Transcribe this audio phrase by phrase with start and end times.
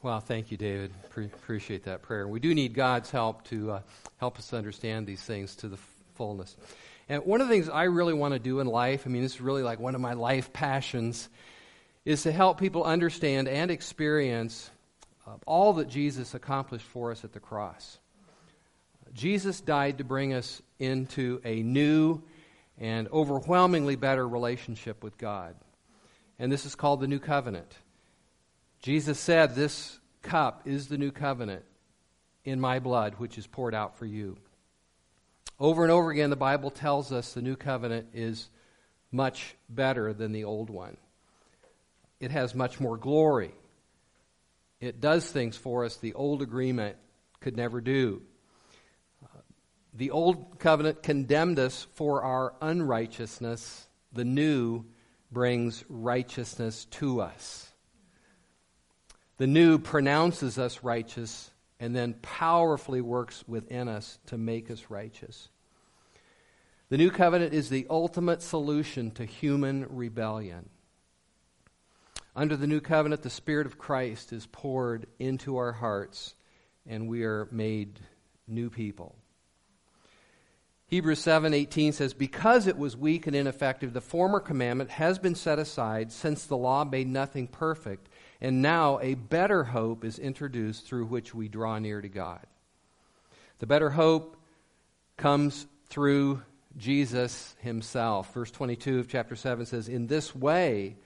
[0.00, 0.92] Well, thank you, David.
[1.10, 2.28] Pre- appreciate that prayer.
[2.28, 3.80] We do need God's help to uh,
[4.18, 6.56] help us understand these things to the f- fullness.
[7.08, 9.34] And one of the things I really want to do in life, I mean, this
[9.34, 11.28] is really like one of my life passions,
[12.04, 14.70] is to help people understand and experience
[15.26, 17.98] uh, all that Jesus accomplished for us at the cross.
[19.14, 22.22] Jesus died to bring us into a new
[22.78, 25.56] and overwhelmingly better relationship with God.
[26.38, 27.74] And this is called the New Covenant.
[28.80, 31.64] Jesus said, This cup is the new covenant
[32.44, 34.36] in my blood, which is poured out for you.
[35.60, 38.48] Over and over again, the Bible tells us the new covenant is
[39.10, 40.96] much better than the old one.
[42.20, 43.54] It has much more glory.
[44.80, 46.96] It does things for us the old agreement
[47.40, 48.22] could never do.
[49.94, 53.88] The old covenant condemned us for our unrighteousness.
[54.12, 54.84] The new
[55.32, 57.67] brings righteousness to us.
[59.38, 65.48] The new pronounces us righteous and then powerfully works within us to make us righteous.
[66.88, 70.68] The new covenant is the ultimate solution to human rebellion.
[72.34, 76.34] Under the new covenant, the Spirit of Christ is poured into our hearts,
[76.86, 78.00] and we are made
[78.48, 79.14] new people.
[80.86, 85.58] Hebrews 7:18 says because it was weak and ineffective the former commandment has been set
[85.58, 88.07] aside since the law made nothing perfect
[88.40, 92.46] and now a better hope is introduced through which we draw near to God.
[93.58, 94.36] The better hope
[95.16, 96.42] comes through
[96.76, 98.32] Jesus himself.
[98.32, 100.96] Verse 22 of chapter 7 says, In this way,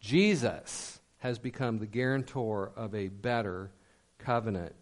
[0.00, 3.72] Jesus has become the guarantor of a better
[4.18, 4.74] covenant.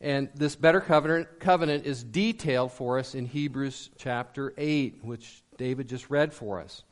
[0.00, 5.88] And this better covenant, covenant is detailed for us in Hebrews chapter 8, which David
[5.88, 6.82] just read for us.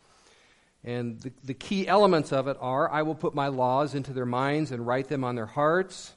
[0.85, 4.27] And the, the key elements of it are I will put my laws into their
[4.27, 6.15] minds and write them on their hearts.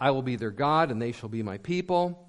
[0.00, 2.28] I will be their God, and they shall be my people.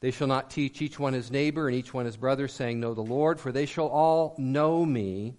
[0.00, 2.94] They shall not teach each one his neighbor and each one his brother, saying, Know
[2.94, 5.34] the Lord, for they shall all know me,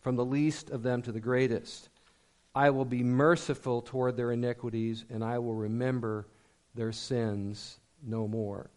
[0.00, 1.88] from the least of them to the greatest.
[2.54, 6.26] I will be merciful toward their iniquities, and I will remember
[6.74, 8.70] their sins no more.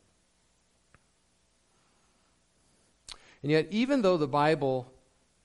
[3.42, 4.92] And yet, even though the Bible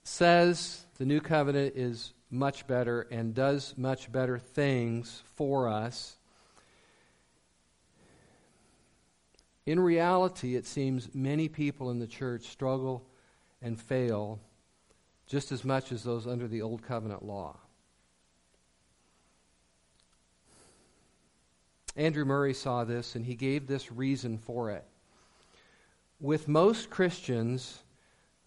[0.07, 6.17] says the new covenant is much better and does much better things for us.
[9.65, 13.05] In reality, it seems many people in the church struggle
[13.61, 14.39] and fail
[15.27, 17.57] just as much as those under the Old Covenant law.
[21.97, 24.85] Andrew Murray saw this and he gave this reason for it.
[26.21, 27.83] With most Christians,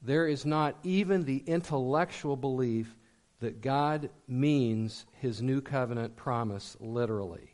[0.01, 2.95] there is not even the intellectual belief
[3.39, 7.53] that God means his new covenant promise literally.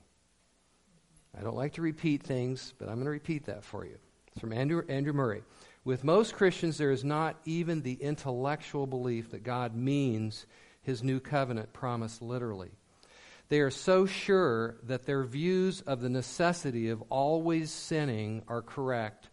[1.38, 3.98] I don't like to repeat things, but I'm going to repeat that for you.
[4.28, 5.44] It's from Andrew, Andrew Murray.
[5.84, 10.46] With most Christians, there is not even the intellectual belief that God means
[10.82, 12.72] his new covenant promise literally.
[13.50, 19.30] They are so sure that their views of the necessity of always sinning are correct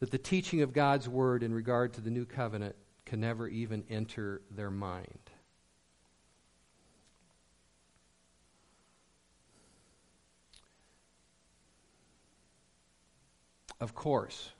[0.00, 2.74] that the teaching of God's word in regard to the new covenant
[3.04, 5.30] can never even enter their mind.
[13.78, 14.50] Of course,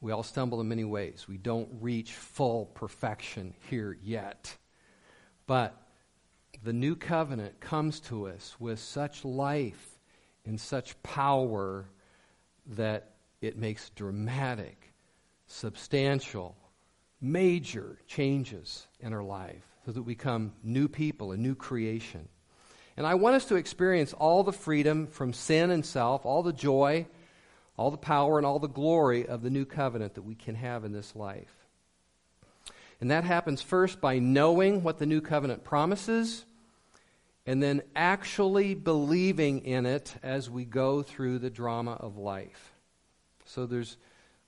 [0.00, 1.26] we all stumble in many ways.
[1.28, 4.56] We don't reach full perfection here yet.
[5.46, 5.80] But
[6.62, 9.98] the new covenant comes to us with such life
[10.44, 11.86] and such power
[12.66, 13.15] that
[13.46, 14.92] it makes dramatic,
[15.46, 16.56] substantial,
[17.20, 22.28] major changes in our life so that we become new people, a new creation.
[22.96, 26.52] And I want us to experience all the freedom from sin and self, all the
[26.52, 27.06] joy,
[27.76, 30.84] all the power, and all the glory of the new covenant that we can have
[30.84, 31.66] in this life.
[33.00, 36.44] And that happens first by knowing what the new covenant promises
[37.46, 42.72] and then actually believing in it as we go through the drama of life.
[43.46, 43.96] So there's,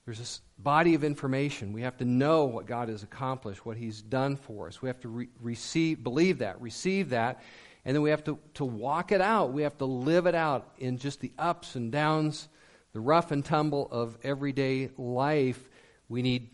[0.05, 1.73] there's this body of information.
[1.73, 4.81] We have to know what God has accomplished, what He's done for us.
[4.81, 7.41] We have to re- receive, believe that, receive that,
[7.85, 9.53] and then we have to, to walk it out.
[9.53, 12.49] We have to live it out in just the ups and downs,
[12.93, 15.69] the rough and tumble of everyday life.
[16.09, 16.49] We need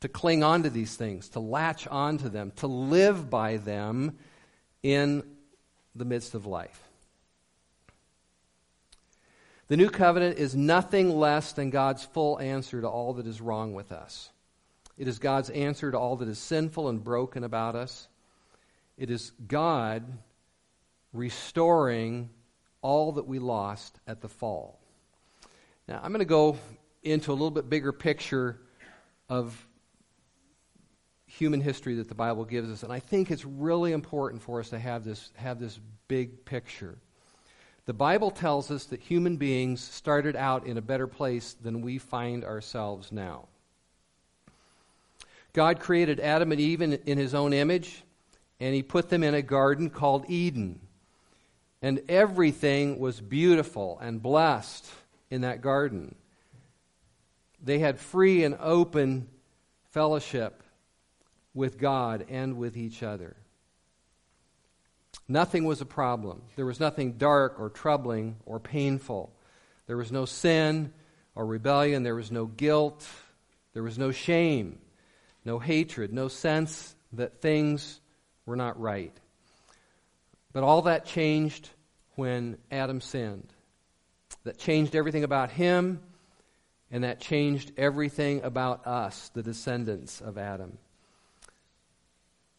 [0.00, 4.18] to cling on to these things, to latch on to them, to live by them
[4.82, 5.22] in
[5.94, 6.85] the midst of life.
[9.68, 13.74] The new covenant is nothing less than God's full answer to all that is wrong
[13.74, 14.30] with us.
[14.96, 18.08] It is God's answer to all that is sinful and broken about us.
[18.96, 20.04] It is God
[21.12, 22.30] restoring
[22.80, 24.78] all that we lost at the fall.
[25.88, 26.56] Now, I'm going to go
[27.02, 28.58] into a little bit bigger picture
[29.28, 29.66] of
[31.26, 34.70] human history that the Bible gives us, and I think it's really important for us
[34.70, 35.78] to have this, have this
[36.08, 36.96] big picture.
[37.86, 41.98] The Bible tells us that human beings started out in a better place than we
[41.98, 43.46] find ourselves now.
[45.52, 48.02] God created Adam and Eve in, in his own image,
[48.58, 50.80] and he put them in a garden called Eden.
[51.80, 54.84] And everything was beautiful and blessed
[55.30, 56.16] in that garden.
[57.62, 59.28] They had free and open
[59.90, 60.64] fellowship
[61.54, 63.36] with God and with each other.
[65.28, 66.42] Nothing was a problem.
[66.54, 69.32] There was nothing dark or troubling or painful.
[69.86, 70.92] There was no sin
[71.34, 72.02] or rebellion.
[72.02, 73.06] There was no guilt.
[73.76, 74.78] There was no shame,
[75.44, 78.00] no hatred, no sense that things
[78.46, 79.12] were not right.
[80.54, 81.68] But all that changed
[82.14, 83.52] when Adam sinned.
[84.44, 86.00] That changed everything about him,
[86.90, 90.78] and that changed everything about us, the descendants of Adam.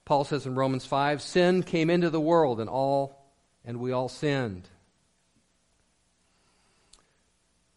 [0.08, 3.26] Paul says in Romans 5 sin came into the world, and all
[3.66, 4.70] and we all sinned.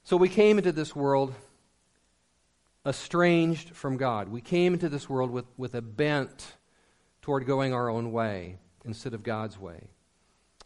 [0.04, 1.34] So we came into this world
[2.86, 4.28] estranged from God.
[4.28, 6.54] We came into this world with, with a bent
[7.20, 9.88] toward going our own way instead of God's way.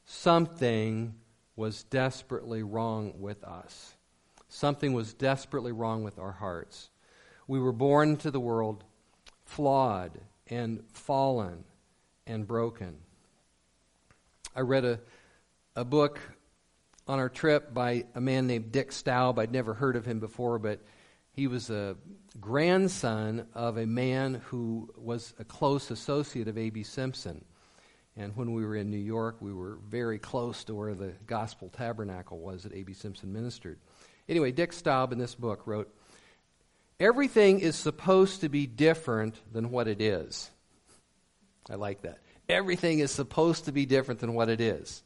[0.04, 1.14] Something
[1.56, 3.94] was desperately wrong with us.
[4.50, 6.90] Something was desperately wrong with our hearts.
[7.48, 8.84] We were born into the world
[9.46, 11.64] flawed and fallen
[12.26, 12.96] and broken.
[14.54, 15.00] I read a,
[15.74, 16.20] a book
[17.06, 19.38] on our trip by a man named Dick Staub.
[19.38, 20.80] I'd never heard of him before, but
[21.32, 21.96] he was a
[22.40, 26.82] grandson of a man who was a close associate of A.B.
[26.82, 27.44] Simpson.
[28.16, 31.68] And when we were in New York, we were very close to where the Gospel
[31.68, 32.92] Tabernacle was that A.B.
[32.92, 33.78] Simpson ministered.
[34.28, 35.92] Anyway, Dick Staub in this book wrote
[37.00, 40.50] Everything is supposed to be different than what it is.
[41.68, 42.18] I like that.
[42.48, 45.02] Everything is supposed to be different than what it is.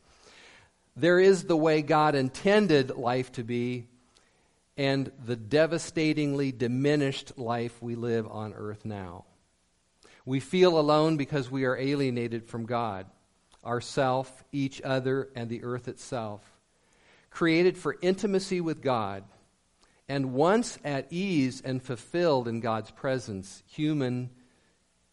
[0.96, 3.86] There is the way God intended life to be,
[4.76, 9.24] and the devastatingly diminished life we live on earth now.
[10.26, 13.06] We feel alone because we are alienated from God,
[13.64, 16.42] ourself, each other, and the earth itself.
[17.30, 19.24] Created for intimacy with God,
[20.08, 24.30] and once at ease and fulfilled in God's presence, human,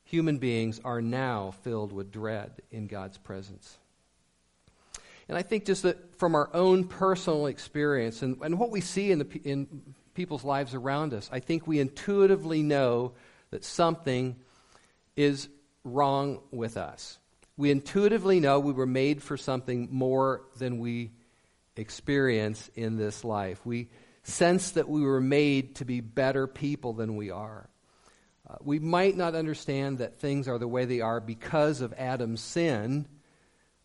[0.06, 3.78] human beings are now filled with dread in God's presence.
[5.28, 9.12] And I think just that from our own personal experience and, and what we see
[9.12, 13.14] in, the, in people's lives around us, I think we intuitively know
[13.50, 14.36] that something
[15.16, 15.50] is
[15.84, 17.20] wrong with us.
[17.58, 21.12] We intuitively know we were made for something more than we
[21.76, 23.66] experience in this life.
[23.66, 23.90] We
[24.28, 27.70] sense that we were made to be better people than we are.
[28.48, 32.42] Uh, we might not understand that things are the way they are because of Adam's
[32.42, 33.08] sin,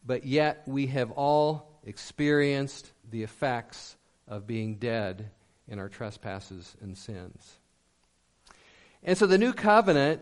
[0.04, 3.96] but yet we have all experienced the effects
[4.28, 5.31] of being dead
[5.69, 7.58] in our trespasses and sins.
[9.02, 10.20] And so the new covenant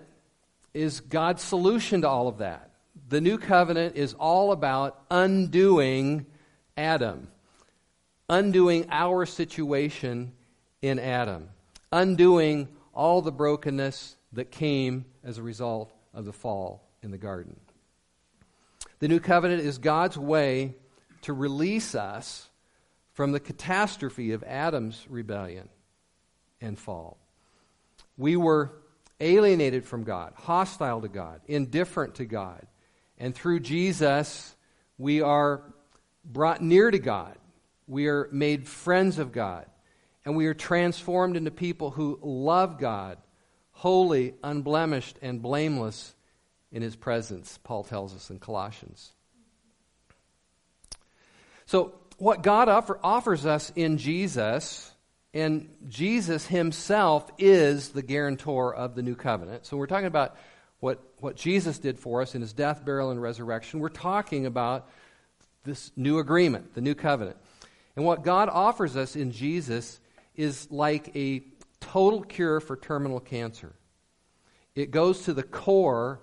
[0.74, 2.70] is God's solution to all of that.
[3.08, 6.26] The new covenant is all about undoing
[6.76, 7.28] Adam,
[8.28, 10.32] undoing our situation
[10.82, 11.48] in Adam,
[11.92, 17.58] undoing all the brokenness that came as a result of the fall in the garden.
[18.98, 20.74] The new covenant is God's way
[21.22, 22.48] to release us
[23.12, 25.68] from the catastrophe of Adam's rebellion
[26.60, 27.18] and fall.
[28.16, 28.72] We were
[29.20, 32.66] alienated from God, hostile to God, indifferent to God.
[33.18, 34.54] And through Jesus,
[34.96, 35.62] we are
[36.24, 37.36] brought near to God.
[37.88, 39.66] We are made friends of God.
[40.24, 43.18] And we are transformed into people who love God,
[43.72, 46.14] holy, unblemished, and blameless
[46.70, 49.12] in His presence, Paul tells us in Colossians.
[51.64, 54.92] So, what God offer, offers us in Jesus
[55.34, 59.66] and Jesus himself is the guarantor of the new covenant.
[59.66, 60.36] So we're talking about
[60.80, 63.80] what, what Jesus did for us in his death, burial, and resurrection.
[63.80, 64.88] We're talking about
[65.64, 67.36] this new agreement, the new covenant.
[67.98, 69.98] And what God offers us in Jesus
[70.36, 71.42] is like a
[71.80, 73.74] total cure for terminal cancer.
[74.76, 76.20] It goes to the core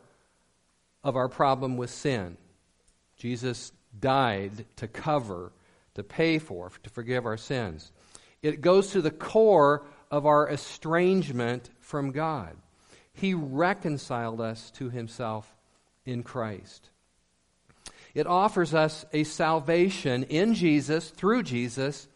[1.03, 2.38] of our problem with sin.
[3.17, 5.51] Jesus died to cover,
[5.96, 7.91] to pay for, to forgive our sins.
[8.41, 12.55] It goes to the core of our estrangement from God.
[13.12, 15.53] He reconciled us to himself
[16.05, 16.89] in Christ.
[18.15, 22.07] It offers us a salvation in Jesus, through Jesus,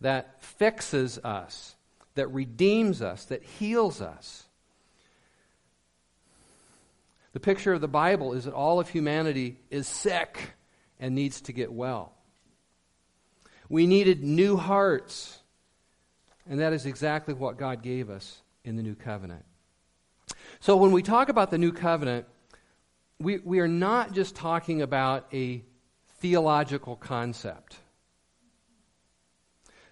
[0.00, 1.76] that fixes us,
[2.14, 4.44] that redeems us, that heals us.
[7.34, 10.54] The picture of the Bible is that all of humanity is sick
[10.98, 12.12] and needs to get well.
[13.68, 15.38] We needed new hearts,
[16.48, 19.44] and that is exactly what God gave us in the new covenant.
[20.60, 22.26] So when we talk about the new covenant,
[23.20, 25.62] we, we are not just talking about a
[26.18, 27.76] theological concept.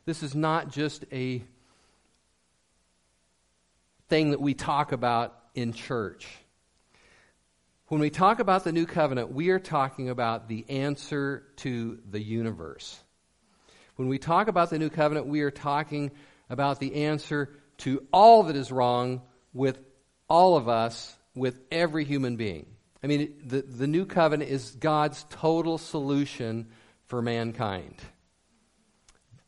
[0.05, 1.43] This is not just a
[4.09, 6.29] thing that we talk about in church.
[7.89, 12.21] When we talk about the new covenant, we are talking about the answer to the
[12.21, 12.99] universe.
[13.97, 16.11] When we talk about the new covenant, we are talking
[16.49, 19.79] about the answer to all that is wrong with
[20.29, 22.72] all of us, with every human being.
[23.03, 26.69] I mean, the, the new covenant is God's total solution
[27.07, 27.97] for mankind.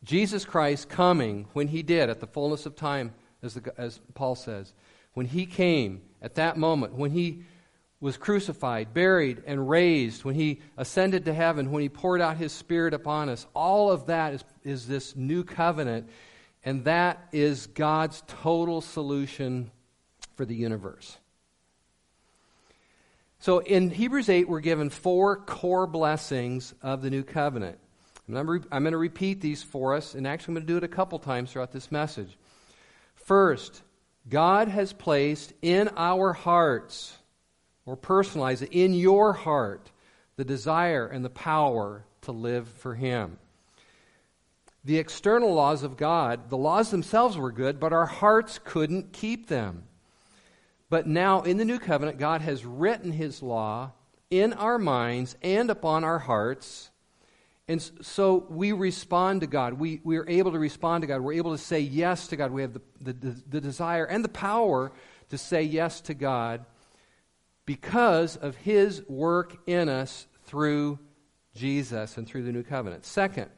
[0.03, 4.35] Jesus Christ coming when he did at the fullness of time, as, the, as Paul
[4.35, 4.73] says,
[5.15, 7.45] when he came at that moment, when he
[8.01, 12.53] was crucified, buried, and raised, when he ascended to heaven, when he poured out his
[12.53, 16.11] Spirit upon us, all of that is, is this new covenant,
[16.65, 19.71] and that is God's total solution
[20.35, 21.17] for the universe.
[23.45, 27.79] So in Hebrews 8, we're given four core blessings of the new covenant.
[28.27, 30.89] I'm going to repeat these for us, and actually, I'm going to do it a
[30.89, 32.39] couple times throughout this message.
[33.17, 33.83] First,
[34.31, 37.19] God has placed in our hearts,
[37.85, 39.91] or personalized it in your heart,
[40.37, 43.37] the desire and the power to live for Him.
[44.87, 49.49] The external laws of God, the laws themselves were good, but our hearts couldn't keep
[49.49, 49.83] them.
[50.95, 53.91] But now, in the new covenant, God has written his law
[54.31, 56.89] in our minds and upon our hearts.
[57.67, 59.73] And so we respond to God.
[59.73, 61.21] We, we are able to respond to God.
[61.21, 62.53] We're able to say yes to God.
[62.53, 64.93] We have the, the, the desire and the power
[65.31, 66.65] to say yes to God
[67.67, 71.01] because of his work in us through
[71.57, 73.05] Jesus and through the new covenant.
[73.05, 73.51] Second,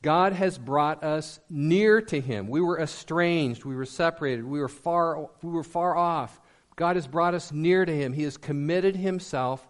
[0.00, 2.48] God has brought us near to him.
[2.48, 6.40] We were estranged, we were separated, we were far, we were far off.
[6.76, 8.12] God has brought us near to Him.
[8.12, 9.66] He has committed Himself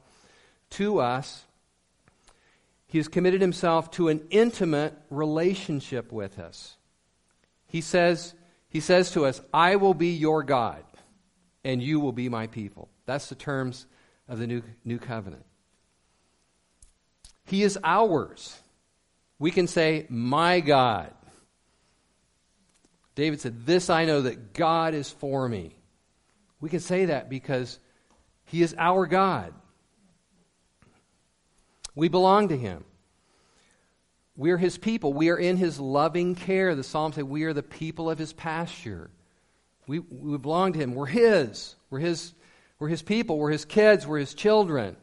[0.71, 1.45] to us.
[2.87, 6.77] He has committed Himself to an intimate relationship with us.
[7.67, 8.35] He says,
[8.73, 10.83] he says to us, I will be your God,
[11.63, 12.89] and you will be my people.
[13.05, 13.85] That's the terms
[14.29, 15.45] of the new, new covenant.
[17.45, 18.59] He is ours.
[19.39, 21.13] We can say, My God.
[23.15, 25.77] David said, This I know that God is for me.
[26.63, 27.79] We can say that because
[28.47, 29.53] He is our God.
[31.95, 32.85] We belong to Him.
[34.37, 35.13] We are His people.
[35.13, 36.75] We are in His loving care.
[36.75, 39.11] The Psalms say we are the people of His pasture.
[39.89, 40.95] We, we belong to Him.
[40.95, 41.75] We're His.
[41.91, 42.33] We're His.
[42.79, 43.39] We're His people.
[43.39, 44.07] We're His kids.
[44.07, 44.97] We're His children.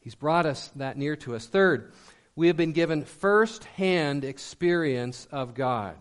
[0.00, 1.46] He's brought us that near to us.
[1.46, 1.94] Third,
[2.36, 5.96] we have been given first hand experience of God.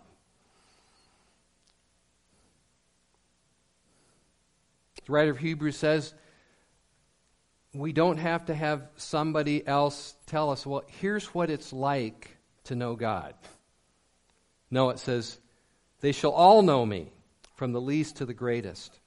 [5.06, 6.14] The writer of Hebrews says,
[7.74, 12.76] we don't have to have somebody else tell us, well, here's what it's like to
[12.76, 13.34] know God.
[14.70, 15.40] No, it says,
[16.02, 17.12] they shall all know me,
[17.56, 19.00] from the least to the greatest.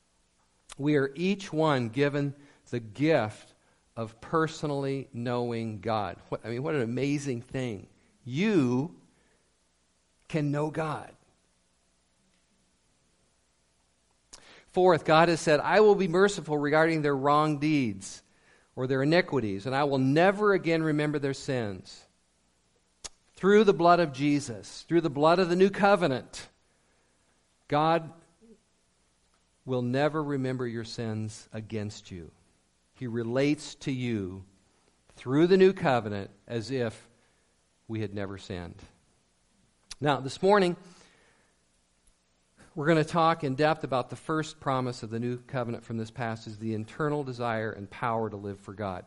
[0.79, 2.35] We are each one given
[2.71, 3.53] the gift
[3.97, 6.17] of personally knowing God.
[6.29, 7.87] What, I mean, what an amazing thing.
[8.25, 8.95] You
[10.29, 11.11] can know God.
[14.75, 18.25] Fourth, God has said, I will be merciful regarding their wrong deeds
[18.75, 22.03] or their iniquities, and I will never again remember their sins.
[23.37, 26.49] Through the blood of Jesus, through the blood of the new covenant,
[27.69, 28.11] God
[29.65, 32.33] will never remember your sins against you.
[32.95, 34.43] He relates to you
[35.15, 37.09] through the new covenant as if
[37.87, 38.83] we had never sinned.
[40.01, 40.77] Now, this morning,
[42.75, 45.97] we're going to talk in depth about the first promise of the new covenant from
[45.97, 49.05] this passage the internal desire and power to live for God.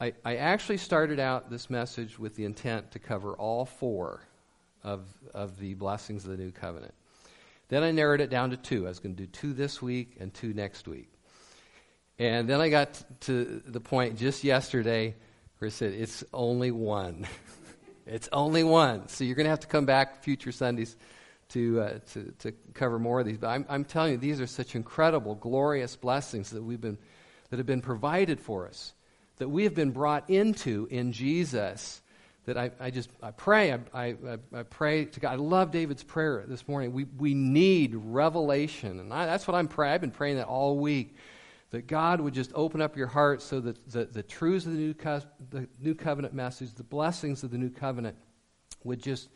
[0.00, 4.22] I, I actually started out this message with the intent to cover all four
[4.82, 6.94] of, of the blessings of the new covenant.
[7.68, 8.86] Then I narrowed it down to two.
[8.86, 11.10] I was going to do two this week and two next week.
[12.18, 15.14] And then I got to the point just yesterday
[15.58, 17.26] where I said, it's only one.
[18.06, 19.08] it's only one.
[19.08, 20.96] So you're going to have to come back future Sundays
[21.50, 23.38] to, uh, to, to cover more of these.
[23.38, 26.98] But I'm, I'm telling you, these are such incredible, glorious blessings that, we've been,
[27.50, 28.94] that have been provided for us.
[29.36, 32.00] that we have been brought into in Jesus
[32.46, 34.16] that I, I just I pray I, I,
[34.54, 35.32] I, pray to God.
[35.32, 36.92] I love David's prayer this morning.
[36.92, 39.94] We, we need revelation, and I, that's what I'm praying.
[39.94, 41.16] I've been praying that all week
[41.70, 44.78] that God would just open up your heart so that the, the truths of the
[44.78, 48.16] new, co- the new covenant message, the blessings of the new covenant,
[48.84, 49.28] would just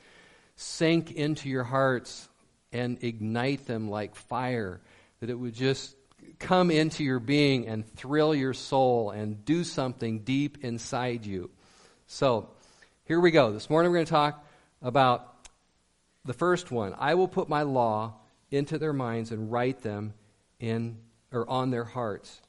[0.60, 2.28] sink into your hearts
[2.72, 4.80] and ignite them like fire.
[5.20, 5.94] That it would just
[6.40, 11.50] come into your being and thrill your soul and do something deep inside you.
[12.08, 12.50] So,
[13.04, 13.52] here we go.
[13.52, 14.44] This morning we're going to talk
[14.82, 15.46] about
[16.24, 16.92] the first one.
[16.98, 18.14] I will put my law
[18.50, 20.12] into their minds and write them
[20.58, 20.98] in
[21.30, 22.40] or on their hearts.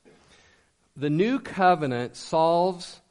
[0.97, 3.01] The new covenant solves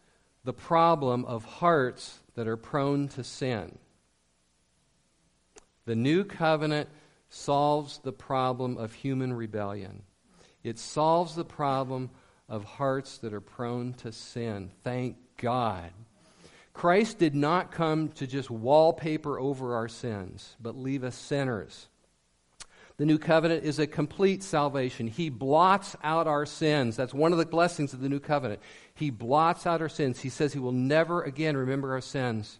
[0.43, 3.78] the problem of hearts that are prone to sin.
[5.88, 6.90] The new covenant
[7.30, 10.02] solves the problem of human rebellion.
[10.62, 12.11] It solves the problem
[12.47, 14.71] of hearts that are prone to sin.
[14.85, 15.90] Thank God.
[16.75, 21.88] Christ did not come to just wallpaper over our sins, but leave us sinners.
[22.99, 25.07] The new covenant is a complete salvation.
[25.07, 26.97] He blots out our sins.
[26.97, 28.61] That's one of the blessings of the new covenant.
[28.92, 30.21] He blots out our sins.
[30.21, 32.59] He says he will never again remember our sins.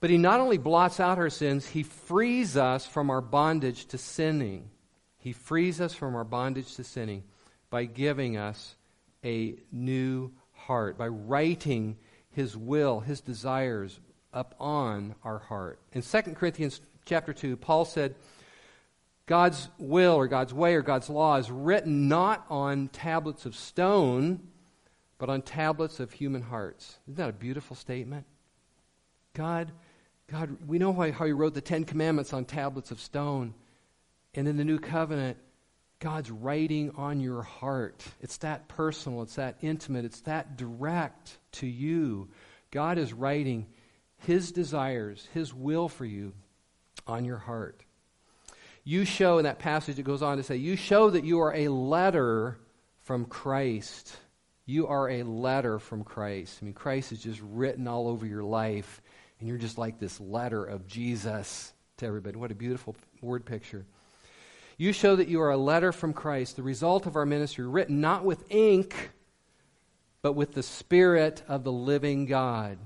[0.00, 3.98] But he not only blots out our sins, he frees us from our bondage to
[3.98, 4.70] sinning.
[5.18, 7.22] He frees us from our bondage to sinning
[7.68, 8.76] by giving us
[9.22, 11.98] a new heart, by writing
[12.30, 14.00] his will, his desires
[14.32, 15.78] up on our heart.
[15.92, 18.14] In 2 Corinthians chapter 2, Paul said,
[19.26, 24.40] God's will or God's way or God's law is written not on tablets of stone,
[25.18, 26.98] but on tablets of human hearts.
[27.06, 28.24] Isn't that a beautiful statement?
[29.34, 29.70] God,
[30.30, 33.54] God, we know how he wrote the Ten Commandments on tablets of stone.
[34.34, 35.38] And in the new covenant,
[35.98, 38.04] God's writing on your heart.
[38.20, 42.28] It's that personal, it's that intimate, it's that direct to you.
[42.70, 43.66] God is writing
[44.18, 46.32] His desires, His will for you
[47.06, 47.82] on your heart.
[48.84, 51.54] You show, in that passage, it goes on to say, you show that you are
[51.54, 52.56] a letter
[53.02, 54.16] from Christ.
[54.64, 56.60] You are a letter from Christ.
[56.62, 59.02] I mean, Christ is just written all over your life,
[59.40, 62.36] and you're just like this letter of Jesus to everybody.
[62.36, 63.86] What a beautiful word picture.
[64.76, 68.00] You show that you are a letter from Christ, the result of our ministry, written
[68.00, 69.10] not with ink,
[70.22, 72.78] but with the Spirit of the living God.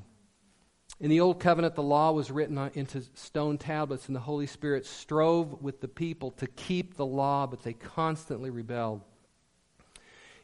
[1.00, 4.86] In the Old Covenant, the law was written into stone tablets, and the Holy Spirit
[4.86, 9.02] strove with the people to keep the law, but they constantly rebelled.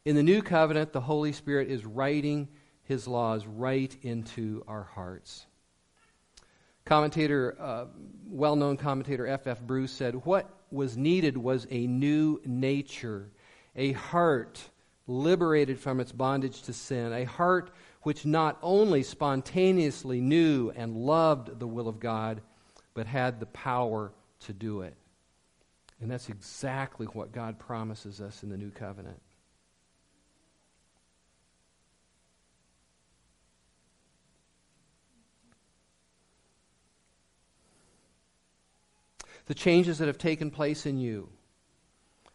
[0.05, 2.49] In the New Covenant, the Holy Spirit is writing
[2.83, 5.47] his laws right into our hearts.
[6.91, 7.85] Commentator, uh,
[8.29, 9.47] well known commentator F.
[9.47, 9.61] F.
[9.61, 13.31] Bruce said, What was needed was a new nature,
[13.77, 14.61] a heart
[15.07, 17.71] liberated from its bondage to sin, a heart
[18.03, 22.43] which not only spontaneously knew and loved the will of God,
[22.95, 24.97] but had the power to do it.
[26.01, 29.21] And that's exactly what God promises us in the new covenant.
[39.51, 41.29] The changes that have taken place in you,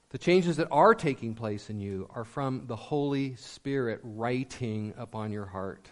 [0.10, 5.32] the changes that are taking place in you, are from the Holy Spirit writing upon
[5.32, 5.90] your heart.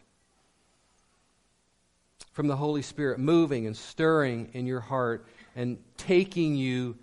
[2.34, 6.98] From the Holy Spirit moving and stirring in your heart and taking you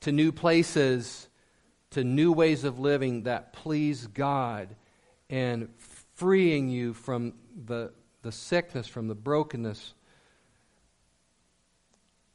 [0.00, 1.28] to new places,
[1.90, 4.74] to new ways of living that please God,
[5.30, 5.68] and
[6.16, 7.34] freeing you from
[7.66, 9.94] the, the sickness, from the brokenness,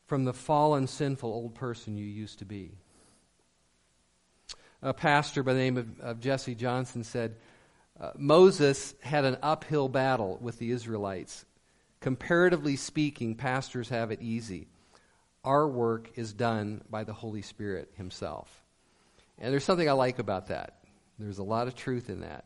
[0.07, 2.71] from the fallen, sinful old person you used to be.
[4.81, 7.35] A pastor by the name of, of Jesse Johnson said,
[7.99, 11.45] uh, Moses had an uphill battle with the Israelites.
[11.99, 14.67] Comparatively speaking, pastors have it easy.
[15.43, 18.63] Our work is done by the Holy Spirit Himself.
[19.39, 20.79] And there's something I like about that.
[21.19, 22.45] There's a lot of truth in that.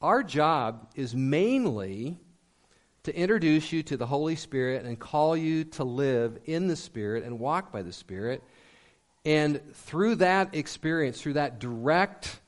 [0.00, 2.18] Our job is mainly
[3.06, 7.22] to introduce you to the Holy Spirit and call you to live in the Spirit
[7.22, 8.42] and walk by the Spirit.
[9.24, 12.40] And through that experience, through that direct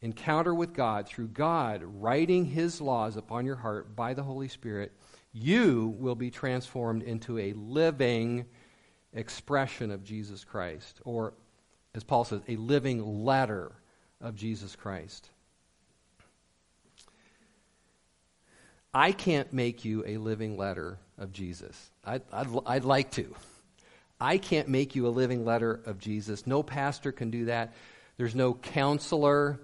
[0.00, 4.90] encounter with God, through God writing His laws upon your heart by the Holy Spirit,
[5.34, 8.46] you will be transformed into a living
[9.12, 10.98] expression of Jesus Christ.
[11.04, 11.34] Or,
[11.94, 13.70] as Paul says, a living letter
[14.22, 15.28] of Jesus Christ.
[18.96, 21.90] I can't make you a living letter of Jesus.
[22.02, 23.34] I'd, I'd, I'd like to.
[24.18, 26.46] I can't make you a living letter of Jesus.
[26.46, 27.74] No pastor can do that.
[28.16, 29.60] There's no counselor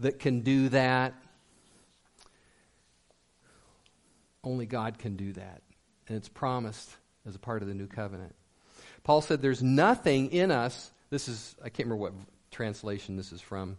[0.00, 1.14] that can do that.
[4.44, 5.62] Only God can do that.
[6.06, 6.94] And it's promised
[7.26, 8.34] as a part of the new covenant.
[9.04, 10.90] Paul said, There's nothing in us.
[11.08, 12.12] This is, I can't remember what
[12.50, 13.78] translation this is from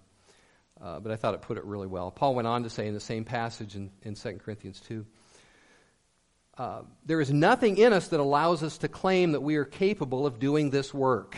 [0.82, 2.12] uh, but I thought it put it really well.
[2.12, 5.06] Paul went on to say in the same passage in, in 2 Corinthians 2
[6.60, 10.26] uh, there is nothing in us that allows us to claim that we are capable
[10.26, 11.38] of doing this work.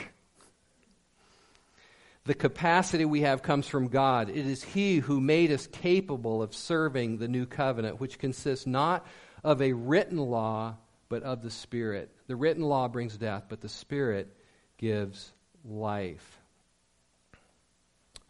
[2.25, 4.30] The capacity we have comes from God.
[4.30, 9.06] It is He who made us capable of serving the new covenant, which consists not
[9.43, 10.77] of a written law,
[11.08, 12.10] but of the Spirit.
[12.25, 14.36] The written law brings death, but the Spirit
[14.80, 15.32] gives
[15.63, 16.39] life.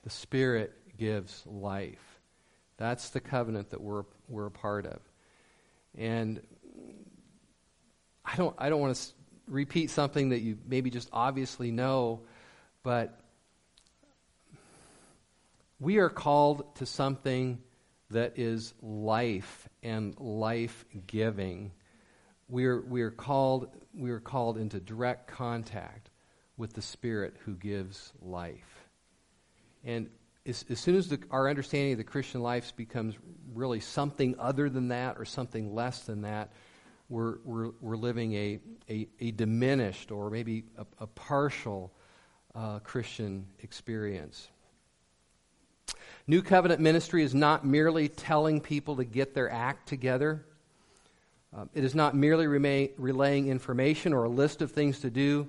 [0.04, 2.20] The Spirit gives life.
[2.78, 5.00] That's the covenant that we're, we're a part of.
[5.98, 6.40] And
[8.24, 9.02] I don't, I don't want to
[9.48, 12.22] repeat something that you maybe just obviously know,
[12.84, 13.20] but
[15.80, 17.58] we are called to something
[18.12, 21.72] that is life and life giving.
[22.48, 26.12] We are, we, are called, we are called into direct contact
[26.58, 28.86] with the Spirit who gives life.
[29.84, 30.12] And
[30.45, 33.15] as, as soon as the, our understanding of the Christian life becomes
[33.54, 36.51] really something other than that or something less than that,
[37.10, 41.91] we're, we're, we're living a, a, a diminished or maybe a, a partial
[42.56, 44.47] uh, Christian experience.
[46.27, 50.45] New covenant ministry is not merely telling people to get their act together.
[51.56, 55.47] Uh, it is not merely remain, relaying information or a list of things to do.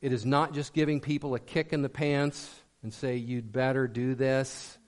[0.00, 3.88] It is not just giving people a kick in the pants and say, you'd better
[3.88, 4.78] do this.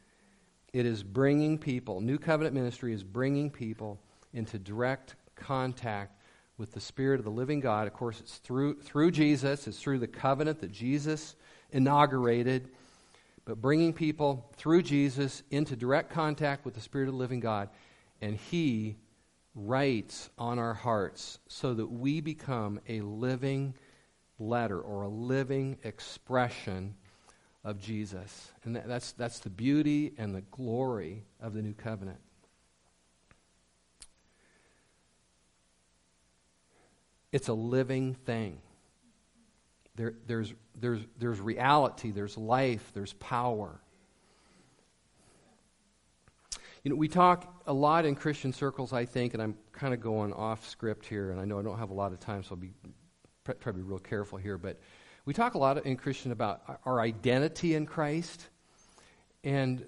[0.73, 3.99] It is bringing people, New Covenant ministry is bringing people
[4.35, 6.13] into direct contact
[6.59, 7.87] with the Spirit of the living God.
[7.87, 11.35] Of course, it's through, through Jesus, it's through the covenant that Jesus
[11.73, 12.69] inaugurated.
[13.47, 17.71] But bringing people through Jesus into direct contact with the Spirit of the living God,
[18.21, 18.97] and He
[19.55, 23.75] writes on our hearts so that we become a living
[24.39, 26.95] letter or a living expression
[27.67, 28.53] of Jesus.
[28.63, 32.21] And that's, that's the beauty and the glory of the new covenant.
[37.33, 38.59] It's a living thing.
[39.97, 43.81] There, there's, there's, there's reality, there's life, there's power.
[46.85, 50.01] You know, we talk a lot in Christian circles, I think, and I'm kind of
[50.01, 52.51] going off script here, and I know I don't have a lot of time, so
[52.53, 52.71] I'll be
[53.45, 54.57] try to be real careful here.
[54.57, 54.79] But
[55.27, 58.47] we talk a lot in Christian about our identity in Christ,
[59.45, 59.85] and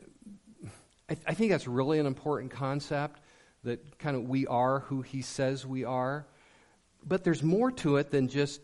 [1.09, 3.20] I, th- I think that's really an important concept.
[3.64, 6.27] That kind of we are who He says we are.
[7.07, 8.61] But there's more to it than just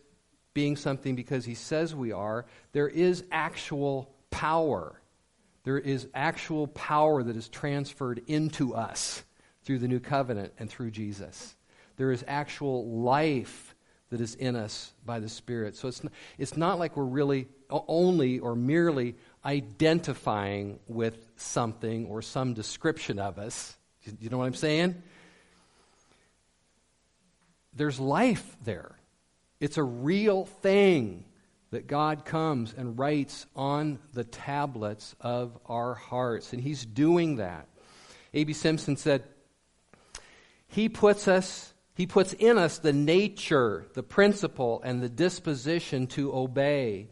[0.54, 2.46] being something because he says we are.
[2.72, 5.00] There is actual power.
[5.64, 9.24] There is actual power that is transferred into us
[9.64, 11.56] through the new covenant and through Jesus.
[11.96, 13.73] There is actual life
[14.14, 15.76] that is in us by the Spirit.
[15.76, 22.22] So it's not, it's not like we're really only or merely identifying with something or
[22.22, 23.76] some description of us.
[24.20, 25.02] You know what I'm saying?
[27.76, 28.96] there's life there.
[29.60, 31.24] It's a real thing
[31.70, 36.52] that God comes and writes on the tablets of our hearts.
[36.52, 37.66] And He's doing that.
[38.32, 38.52] A.B.
[38.52, 39.24] Simpson said,
[40.68, 41.72] He puts us.
[41.94, 47.08] He puts in us the nature, the principle, and the disposition to obey.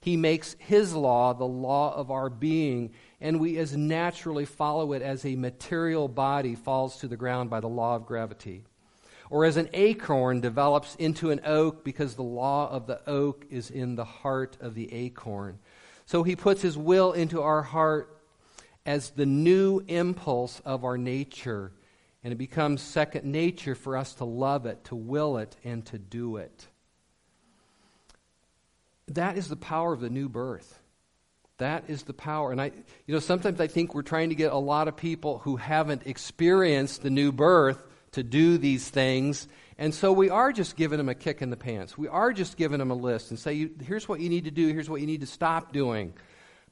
[0.00, 5.02] He makes His law the law of our being, and we as naturally follow it
[5.02, 8.64] as a material body falls to the ground by the law of gravity
[9.30, 13.70] or as an acorn develops into an oak because the law of the oak is
[13.70, 15.58] in the heart of the acorn.
[16.04, 18.22] So he puts his will into our heart
[18.84, 21.72] as the new impulse of our nature,
[22.26, 25.96] and it becomes second nature for us to love it, to will it, and to
[25.96, 26.66] do it.
[29.06, 30.76] That is the power of the new birth.
[31.58, 32.50] That is the power.
[32.50, 32.72] And I,
[33.06, 36.08] you know, sometimes I think we're trying to get a lot of people who haven't
[36.08, 39.46] experienced the new birth to do these things.
[39.78, 41.96] And so we are just giving them a kick in the pants.
[41.96, 44.72] We are just giving them a list and say, here's what you need to do,
[44.72, 46.12] here's what you need to stop doing.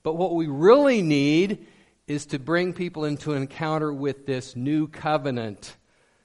[0.03, 1.65] But what we really need
[2.07, 5.77] is to bring people into an encounter with this new covenant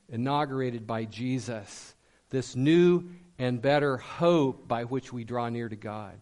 [0.09, 1.95] inaugurated by Jesus,
[2.29, 6.19] this new and better hope by which we draw near to God.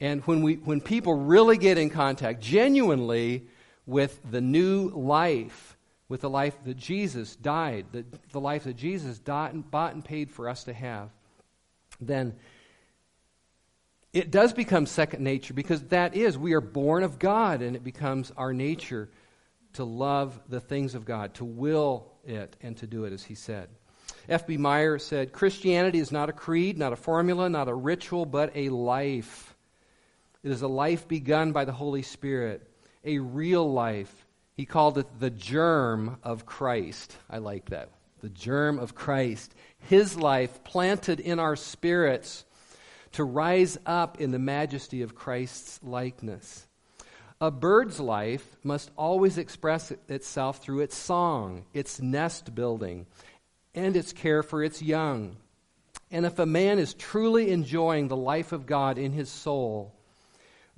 [0.00, 3.48] And when, we, when people really get in contact genuinely
[3.86, 5.76] with the new life,
[6.08, 10.30] with the life that Jesus died, the, the life that Jesus died, bought and paid
[10.30, 11.10] for us to have,
[12.00, 12.34] then
[14.16, 17.84] it does become second nature because that is, we are born of God and it
[17.84, 19.10] becomes our nature
[19.74, 23.34] to love the things of God, to will it, and to do it as he
[23.34, 23.68] said.
[24.26, 24.56] F.B.
[24.56, 28.70] Meyer said Christianity is not a creed, not a formula, not a ritual, but a
[28.70, 29.54] life.
[30.42, 32.66] It is a life begun by the Holy Spirit,
[33.04, 34.24] a real life.
[34.54, 37.14] He called it the germ of Christ.
[37.28, 37.90] I like that.
[38.22, 39.54] The germ of Christ.
[39.90, 42.46] His life planted in our spirits
[43.16, 46.66] to rise up in the majesty of Christ's likeness.
[47.40, 53.06] A bird's life must always express itself through its song, its nest building,
[53.74, 55.38] and its care for its young.
[56.10, 59.94] And if a man is truly enjoying the life of God in his soul,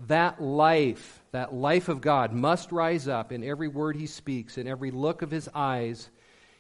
[0.07, 4.69] that life, that life of God, must rise up in every word he speaks, in
[4.69, 6.09] every look of his eyes,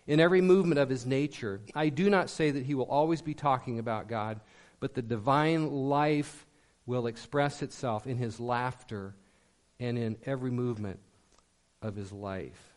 [0.09, 1.61] in every movement of his nature.
[1.73, 4.41] I do not say that he will always be talking about God,
[4.81, 6.47] but the divine life
[6.87, 9.15] will express itself in his laughter
[9.79, 10.99] and in every movement
[11.83, 12.75] of his life.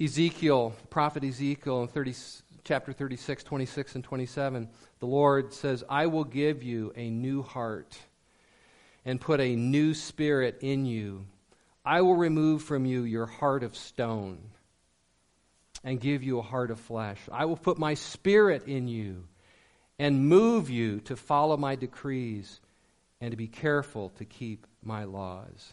[0.00, 2.14] Ezekiel, prophet Ezekiel in 30,
[2.64, 7.98] chapter 36, 26, and 27, the Lord says, I will give you a new heart
[9.04, 11.26] and put a new spirit in you.
[11.84, 14.38] I will remove from you your heart of stone
[15.82, 17.18] and give you a heart of flesh.
[17.32, 19.24] I will put my spirit in you
[19.98, 22.60] and move you to follow my decrees
[23.20, 25.72] and to be careful to keep my laws.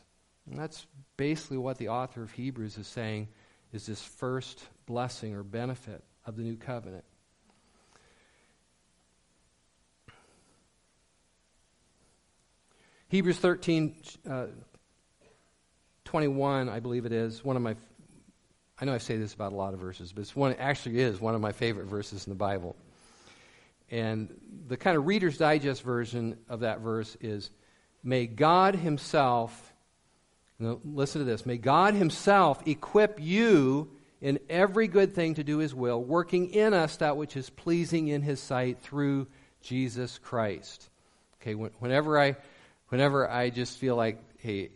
[0.49, 0.85] And that's
[1.17, 3.27] basically what the author of Hebrews is saying
[3.73, 7.03] is this first blessing or benefit of the new covenant.
[13.09, 13.95] Hebrews 13,
[14.29, 14.47] uh,
[16.03, 17.75] 21, I believe it is, one of my,
[18.79, 21.19] I know I say this about a lot of verses, but it's one, actually is
[21.19, 22.75] one of my favorite verses in the Bible.
[23.89, 24.29] And
[24.67, 27.49] the kind of Reader's Digest version of that verse is
[28.03, 29.73] May God Himself,
[30.59, 33.89] listen to this, may God Himself equip you
[34.21, 38.09] in every good thing to do His will, working in us that which is pleasing
[38.09, 39.27] in His sight through
[39.61, 40.89] Jesus Christ.
[41.41, 42.35] Okay, whenever I,
[42.89, 44.69] whenever I just feel like, hey,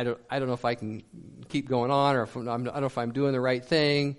[0.00, 1.02] I don't, I don't know if I can
[1.50, 4.16] keep going on or if I'm, I don't know if I'm doing the right thing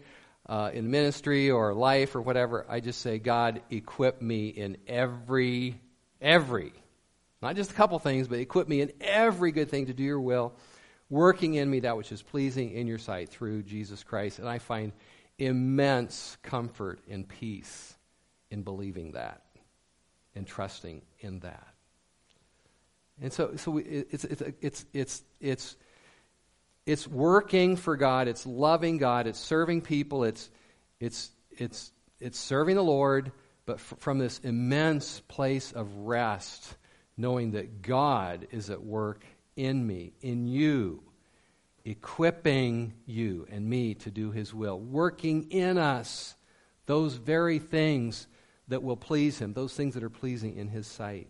[0.48, 5.82] uh, in ministry or life or whatever, I just say, God, equip me in every,
[6.22, 6.72] every,
[7.41, 10.22] not just a couple things, but equip me in every good thing to do your
[10.22, 10.54] will,
[11.10, 14.38] working in me that which is pleasing in your sight through Jesus Christ.
[14.38, 14.91] And I find
[15.39, 17.96] immense comfort and peace
[18.52, 19.41] in believing that
[20.36, 21.70] and trusting in that.
[23.19, 25.76] And so, so we, it's, it's, it's, it's, it's,
[26.86, 30.50] it's working for God, it's loving God, it's serving people, it's,
[31.00, 33.32] it's, it's, it's serving the Lord,
[33.65, 36.76] but f- from this immense place of rest,
[37.17, 41.04] knowing that God is at work in me, in you,
[41.86, 46.36] equipping you and me to do His will, working in us
[46.88, 48.28] those very things
[48.67, 51.30] that will please Him, those things that are pleasing in His sight.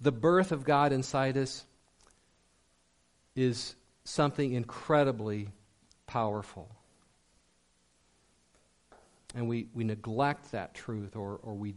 [0.00, 1.64] The birth of God inside us
[3.36, 5.48] is something incredibly
[6.06, 6.70] powerful.
[9.34, 11.74] And we, we neglect that truth or, or, we,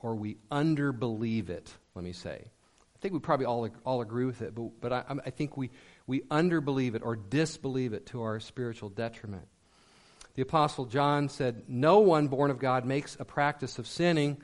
[0.00, 2.44] or we underbelieve it, let me say.
[2.44, 5.70] I think we probably all, all agree with it, but, but I, I think we,
[6.06, 9.48] we underbelieve it or disbelieve it to our spiritual detriment.
[10.34, 14.40] The Apostle John said, No one born of God makes a practice of sinning,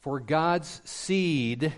[0.00, 1.72] for God's seed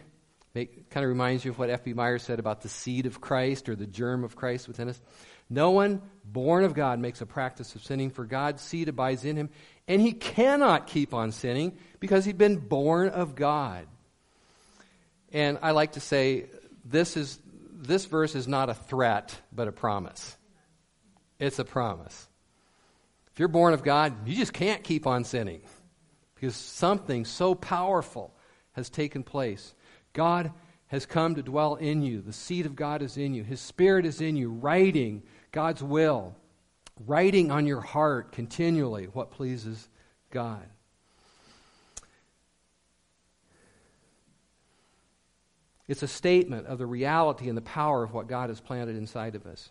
[0.57, 1.92] Make, kind of reminds you of what F.B.
[1.92, 4.99] Meyer said about the seed of Christ or the germ of Christ within us.
[5.51, 9.37] No one born of God makes a practice of sinning, for God's seed abides in
[9.37, 9.51] him,
[9.87, 13.87] and he cannot keep on sinning because he's been born of God.
[15.31, 16.47] And I like to say
[16.87, 17.38] this is
[17.75, 20.38] this verse is not a threat, but a promise.
[21.38, 22.29] It's a promise.
[23.35, 25.61] If you're born of God, you just can't keep on sinning
[26.35, 28.35] because something so powerful
[28.73, 29.75] has taken place.
[30.16, 30.50] God
[30.87, 32.22] has come to dwell in you.
[32.22, 33.44] The seed of God is in you.
[33.44, 36.35] His Spirit is in you, writing God's will,
[37.07, 39.88] writing on your heart continually what pleases
[40.31, 40.64] God.
[45.87, 49.35] It's a statement of the reality and the power of what God has planted inside
[49.35, 49.70] of us.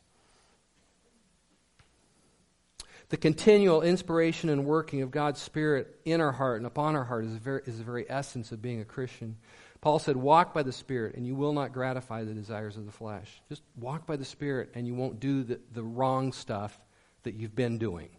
[3.10, 7.26] The continual inspiration and working of God's Spirit in our heart and upon our heart
[7.26, 9.38] is, very, is the very essence of being a Christian.
[9.86, 12.92] Paul said, Walk by the Spirit, and you will not gratify the desires of the
[12.92, 13.40] flesh.
[13.50, 16.76] Just walk by the Spirit, and you won't do the, the wrong stuff
[17.22, 18.10] that you've been doing.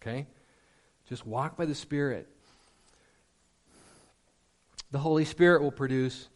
[0.00, 0.26] Okay?
[1.10, 2.28] Just walk by the Spirit.
[4.90, 6.30] The Holy Spirit will produce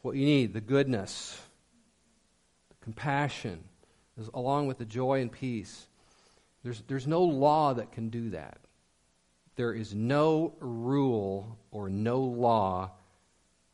[0.00, 1.38] what you need the goodness,
[2.70, 3.62] the compassion,
[4.32, 5.88] along with the joy and peace.
[6.62, 8.60] There's, there's no law that can do that.
[9.56, 12.92] There is no rule or no law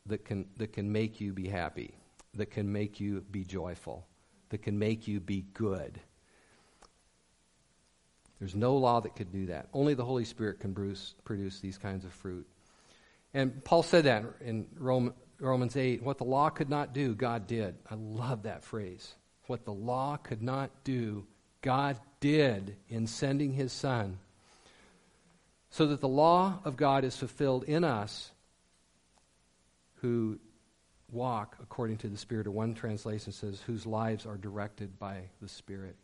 [0.07, 1.95] that can, that can make you be happy,
[2.35, 4.05] that can make you be joyful,
[4.49, 5.99] that can make you be good.
[8.39, 9.69] There's no law that could do that.
[9.73, 12.45] Only the Holy Spirit can produce, produce these kinds of fruit.
[13.33, 16.03] And Paul said that in Romans 8.
[16.03, 17.75] What the law could not do, God did.
[17.89, 19.13] I love that phrase.
[19.47, 21.25] What the law could not do,
[21.61, 24.19] God did in sending his Son.
[25.69, 28.31] So that the law of God is fulfilled in us
[30.05, 30.37] who
[31.11, 32.45] walk according to the Spirit.
[32.45, 35.95] Or one translation says, whose lives are directed by the Spirit.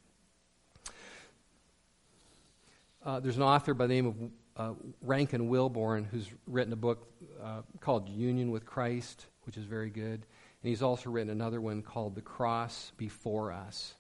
[3.05, 4.15] Uh, there's an author by the name of
[4.57, 7.07] uh, Rankin Wilbourne who's written a book
[7.43, 10.25] uh, called Union with Christ, which is very good.
[10.63, 13.93] And he's also written another one called The Cross Before Us.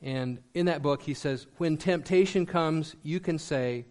[0.00, 3.86] And in that book, he says, When temptation comes, you can say,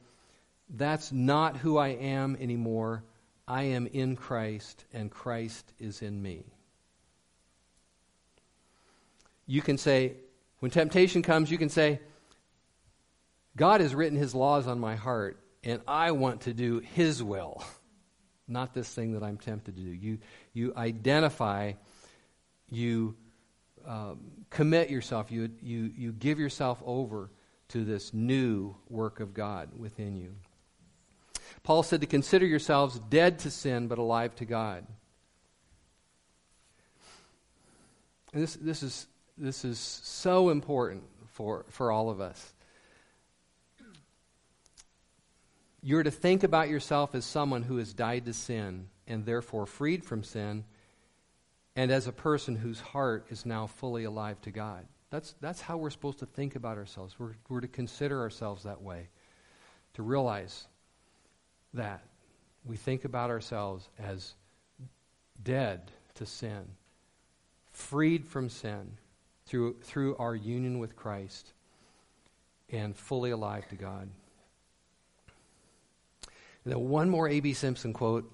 [0.70, 3.06] That's not who I am anymore.
[3.52, 6.46] I am in Christ, and Christ is in me.
[9.46, 10.14] You can say,
[10.60, 12.00] When temptation comes, you can say,
[13.58, 17.62] God has written his laws on my heart, and I want to do His will,
[18.48, 19.90] not this thing that I'm tempted to do.
[19.90, 20.20] You,
[20.54, 21.74] you identify,
[22.70, 23.18] you
[23.86, 27.30] um, commit yourself, you, you, you give yourself over
[27.68, 30.36] to this new work of God within you.
[31.64, 34.86] Paul said to consider yourselves dead to sin but alive to God.
[38.34, 42.54] And this, this, is, this is so important for, for all of us.
[45.84, 50.06] You're to think about yourself as someone who has died to sin and therefore freed
[50.06, 50.64] from sin,
[51.76, 54.86] and as a person whose heart is now fully alive to God.
[55.10, 57.16] That's, that's how we're supposed to think about ourselves.
[57.20, 59.10] We're, we're to consider ourselves that way,
[59.96, 60.68] to realize
[61.74, 62.04] that
[62.66, 64.34] we think about ourselves as
[65.44, 66.64] dead to sin,
[67.72, 68.98] freed from sin
[69.46, 71.54] through, through our union with Christ,
[72.70, 74.10] and fully alive to God.
[76.64, 77.54] And then one more A.B.
[77.54, 78.32] Simpson quote,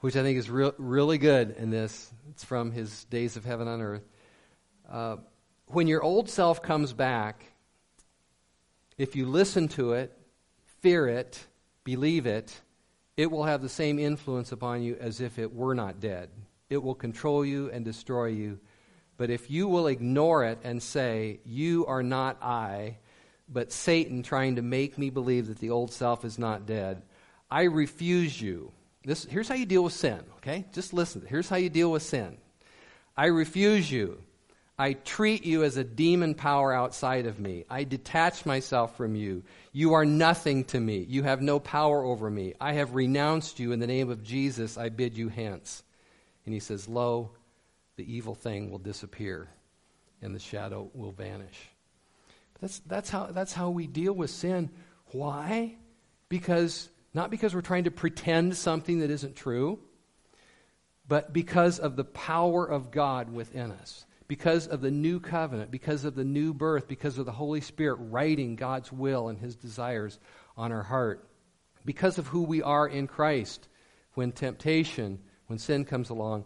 [0.00, 2.10] which I think is re- really good in this.
[2.30, 4.08] It's from his Days of Heaven on Earth.
[4.88, 5.16] Uh,
[5.66, 7.44] when your old self comes back,
[8.96, 10.16] if you listen to it,
[10.80, 11.46] fear it,
[11.96, 12.60] believe it,
[13.16, 16.30] it will have the same influence upon you as if it were not dead.
[16.68, 18.60] It will control you and destroy you.
[19.16, 22.96] But if you will ignore it and say, You are not I,
[23.48, 27.02] but Satan trying to make me believe that the old self is not dead,
[27.50, 28.72] I refuse you.
[29.04, 30.64] This, here's how you deal with sin, okay?
[30.72, 31.24] Just listen.
[31.26, 32.38] Here's how you deal with sin.
[33.16, 34.22] I refuse you.
[34.80, 37.66] I treat you as a demon power outside of me.
[37.68, 39.42] I detach myself from you.
[39.72, 41.04] You are nothing to me.
[41.06, 42.54] You have no power over me.
[42.58, 44.78] I have renounced you in the name of Jesus.
[44.78, 45.82] I bid you hence.
[46.46, 47.32] And he says, Lo,
[47.96, 49.50] the evil thing will disappear
[50.22, 51.58] and the shadow will vanish.
[52.62, 54.70] That's, that's, how, that's how we deal with sin.
[55.12, 55.74] Why?
[56.30, 59.78] Because not because we're trying to pretend something that isn't true,
[61.06, 66.04] but because of the power of God within us, because of the new covenant, because
[66.04, 70.20] of the new birth, because of the Holy Spirit writing God's will and His desires
[70.56, 71.28] on our heart,
[71.84, 73.66] because of who we are in Christ.
[74.14, 76.44] When temptation, when sin comes along,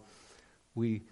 [0.74, 1.02] we,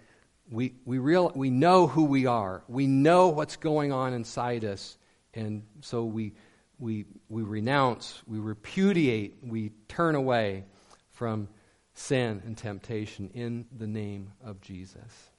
[0.49, 2.63] we, we, real, we know who we are.
[2.67, 4.97] We know what's going on inside us.
[5.35, 6.33] And so we,
[6.79, 10.63] we, we renounce, we repudiate, we turn away
[11.11, 11.49] from
[11.93, 15.29] sin and temptation in the name of Jesus.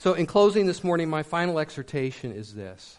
[0.00, 2.98] So, in closing this morning, my final exhortation is this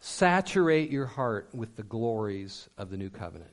[0.00, 3.52] Saturate your heart with the glories of the new covenant.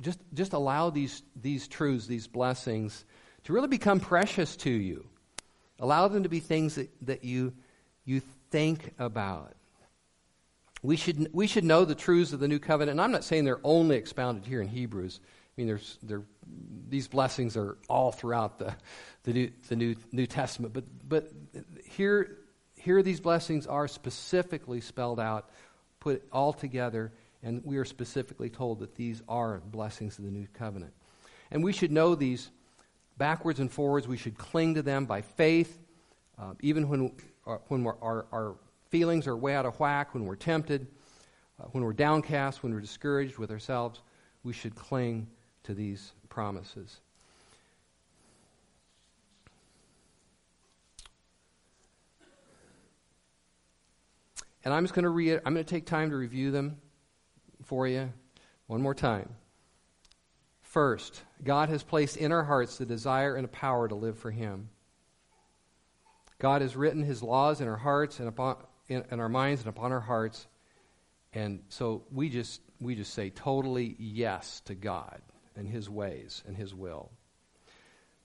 [0.00, 3.04] Just, just allow these, these truths, these blessings,
[3.42, 5.08] to really become precious to you.
[5.80, 7.52] Allow them to be things that, that you,
[8.04, 8.22] you
[8.52, 9.56] think about.
[10.84, 12.92] We should, we should know the truths of the new covenant.
[12.92, 15.18] And I'm not saying they're only expounded here in Hebrews.
[15.60, 16.22] I mean, there's, there,
[16.88, 18.74] these blessings are all throughout the,
[19.24, 20.72] the, new, the new, new Testament.
[20.72, 21.30] But, but
[21.84, 22.38] here,
[22.76, 25.50] here, these blessings are specifically spelled out,
[25.98, 30.46] put all together, and we are specifically told that these are blessings of the new
[30.54, 30.94] covenant.
[31.50, 32.50] And we should know these
[33.18, 34.08] backwards and forwards.
[34.08, 35.78] We should cling to them by faith,
[36.38, 37.12] uh, even when,
[37.46, 38.56] uh, when our, our
[38.88, 40.86] feelings are way out of whack, when we're tempted.
[41.60, 44.00] uh, when we're downcast, when we're discouraged with ourselves,
[44.42, 45.26] we should cling
[45.64, 47.00] to these promises.
[54.64, 56.76] And I'm just going to read I'm going to take time to review them
[57.64, 58.12] for you
[58.66, 59.30] one more time.
[60.60, 64.30] First, God has placed in our hearts the desire and a power to live for
[64.30, 64.68] Him.
[66.38, 68.56] God has written His laws in our hearts and upon
[68.88, 70.46] in, in our minds and upon our hearts,
[71.32, 75.20] and so we just we just say totally yes to God
[75.60, 77.12] and His ways and His will.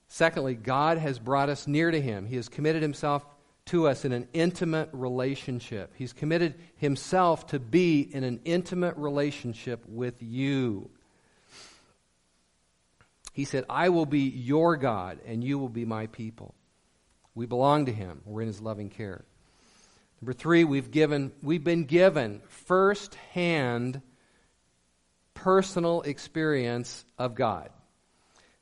[0.08, 2.26] Secondly, God has brought us near to Him.
[2.26, 3.24] He has committed Himself
[3.66, 5.92] to us in an intimate relationship.
[5.96, 10.88] He's committed himself to be in an intimate relationship with you.
[13.32, 16.54] He said, I will be your God, and you will be my people.
[17.34, 18.22] We belong to him.
[18.24, 19.24] We're in his loving care.
[20.22, 24.00] Number three, we've, given, we've been given first hand
[25.36, 27.70] personal experience of God.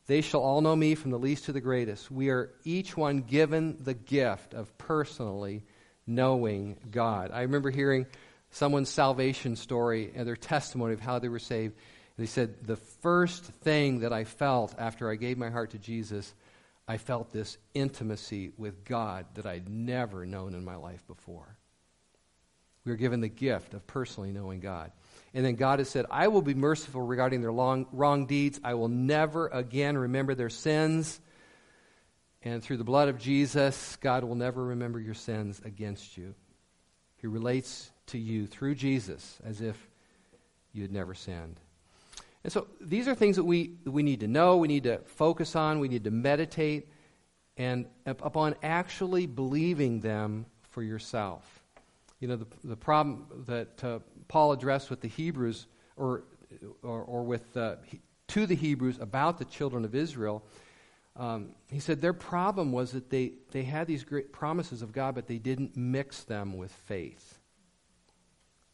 [0.07, 2.11] They shall all know me from the least to the greatest.
[2.11, 5.65] We are each one given the gift of personally
[6.07, 7.31] knowing God.
[7.33, 8.07] I remember hearing
[8.51, 11.75] someone's salvation story and their testimony of how they were saved.
[12.19, 16.35] They said, The first thing that I felt after I gave my heart to Jesus,
[16.87, 21.57] I felt this intimacy with God that I'd never known in my life before.
[22.85, 24.93] We are given the gift of personally knowing God.
[25.35, 28.61] And then God has said, I will be merciful regarding their long, wrong deeds.
[28.63, 31.21] I will never again remember their sins.
[32.43, 36.35] And through the blood of Jesus, God will never remember your sins against you.
[37.17, 39.77] He relates to you through Jesus as if
[40.73, 41.59] you had never sinned.
[42.45, 45.57] And so these are things that we, we need to know, we need to focus
[45.57, 46.89] on, we need to meditate,
[47.57, 51.63] and upon actually believing them for yourself.
[52.21, 55.67] You know, the, the problem that uh, Paul addressed with the Hebrews,
[55.97, 56.25] or,
[56.83, 57.77] or, or with, uh,
[58.29, 60.45] to the Hebrews about the children of Israel,
[61.17, 65.15] um, he said their problem was that they, they had these great promises of God,
[65.15, 67.39] but they didn't mix them with faith.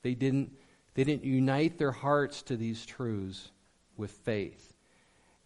[0.03, 0.53] They didn't,
[0.95, 3.51] they didn't unite their hearts to these truths
[3.97, 4.73] with faith.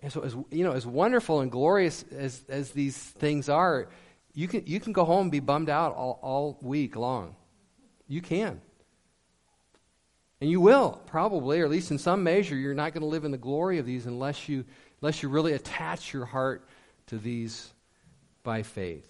[0.00, 3.88] And so, as, you know, as wonderful and glorious as, as these things are,
[4.34, 7.34] you can, you can go home and be bummed out all, all week long.
[8.06, 8.60] You can.
[10.44, 13.24] And you will, probably, or at least in some measure, you're not going to live
[13.24, 14.66] in the glory of these unless you,
[15.00, 16.68] unless you really attach your heart
[17.06, 17.72] to these
[18.42, 19.08] by faith.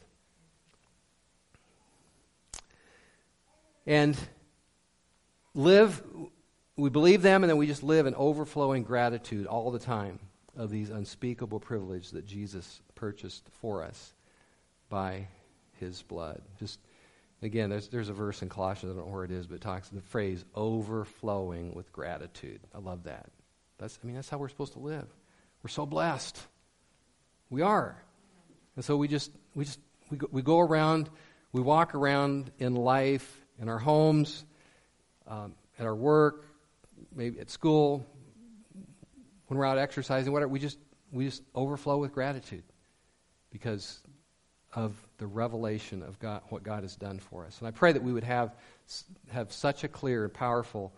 [3.84, 4.16] And
[5.54, 6.04] live,
[6.76, 10.20] we believe them, and then we just live in overflowing gratitude all the time
[10.56, 14.12] of these unspeakable privileges that Jesus purchased for us
[14.88, 15.26] by
[15.80, 16.42] his blood.
[16.60, 16.78] Just
[17.44, 19.60] Again, there's, there's a verse in Colossians, I don't know where it is, but it
[19.60, 22.60] talks the phrase overflowing with gratitude.
[22.74, 23.26] I love that.
[23.76, 25.06] That's, I mean, that's how we're supposed to live.
[25.62, 26.40] We're so blessed.
[27.50, 28.02] We are.
[28.76, 29.78] And so we just, we just,
[30.10, 31.10] we go, we go around,
[31.52, 34.46] we walk around in life, in our homes,
[35.28, 36.46] um, at our work,
[37.14, 38.06] maybe at school,
[39.48, 40.78] when we're out exercising, whatever, we just,
[41.12, 42.64] we just overflow with gratitude
[43.50, 44.00] because
[44.74, 47.58] of the revelation of God, what God has done for us.
[47.58, 48.54] And I pray that we would have,
[49.30, 50.92] have such a clear and powerful,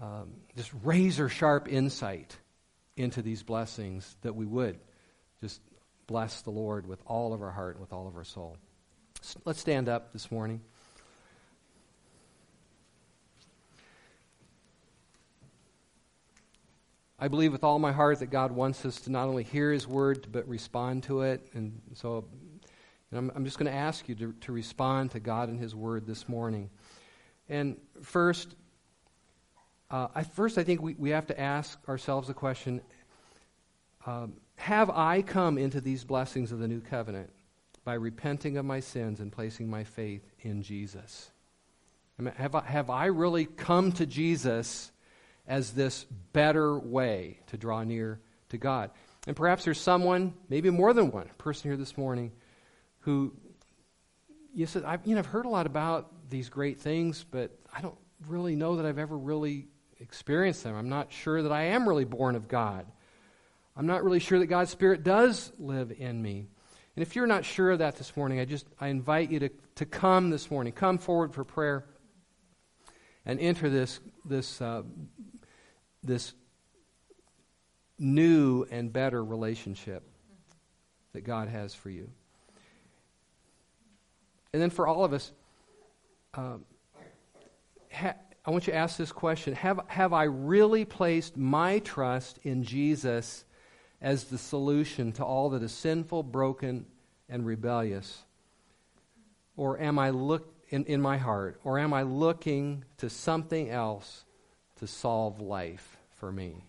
[0.00, 2.36] um, just razor sharp insight
[2.96, 4.78] into these blessings that we would
[5.40, 5.60] just
[6.06, 8.56] bless the Lord with all of our heart and with all of our soul.
[9.44, 10.60] Let's stand up this morning.
[17.18, 19.86] I believe with all my heart that God wants us to not only hear His
[19.86, 21.48] word, but respond to it.
[21.54, 22.26] And so
[23.14, 25.74] and I'm, I'm just going to ask you to, to respond to God and His
[25.74, 26.70] Word this morning.
[27.48, 28.54] And first,
[29.90, 32.80] uh, I, first, I think we, we have to ask ourselves the question
[34.04, 37.30] um, Have I come into these blessings of the new covenant
[37.84, 41.30] by repenting of my sins and placing my faith in Jesus?
[42.18, 44.90] I mean, have, I, have I really come to Jesus
[45.46, 48.90] as this better way to draw near to God?
[49.26, 52.32] And perhaps there's someone, maybe more than one person here this morning,
[53.04, 53.32] who
[54.54, 57.80] you said, I've, you know, I've heard a lot about these great things, but I
[57.80, 57.98] don't
[58.28, 59.66] really know that I've ever really
[60.00, 60.76] experienced them.
[60.76, 62.86] I'm not sure that I am really born of God.
[63.76, 66.46] I'm not really sure that God's Spirit does live in me.
[66.96, 69.48] And if you're not sure of that this morning, I just I invite you to,
[69.76, 70.72] to come this morning.
[70.72, 71.84] Come forward for prayer
[73.26, 74.82] and enter this this uh,
[76.04, 76.34] this
[77.98, 80.04] new and better relationship
[81.12, 82.10] that God has for you.
[84.54, 85.32] And then for all of us,
[86.34, 86.64] um,
[87.92, 88.14] ha-
[88.46, 92.62] I want you to ask this question Have, have I really placed my trust in
[92.62, 93.46] Jesus
[94.00, 96.86] as the solution to all that is sinful, broken,
[97.28, 98.22] and rebellious?
[99.56, 104.24] Or am I look in, in my heart, or am I looking to something else
[104.76, 106.62] to solve life for me?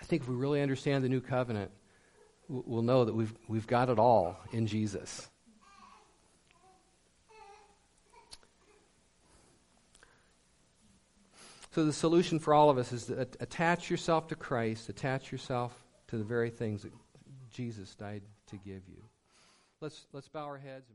[0.00, 1.70] I think if we really understand the new covenant,
[2.50, 5.28] we'll know that we've, we've got it all in Jesus.
[11.72, 15.84] So, the solution for all of us is to attach yourself to Christ, attach yourself
[16.08, 16.92] to the very things that
[17.52, 19.04] Jesus died to give you.
[19.80, 20.90] Let's, let's bow our heads.